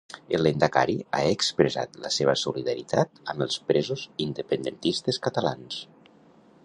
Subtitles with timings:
[0.35, 5.79] El lehendakari ha expressat la seva solidaritat amb els presos independentistes catalans.